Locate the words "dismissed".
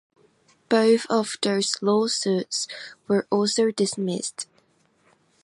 3.69-4.47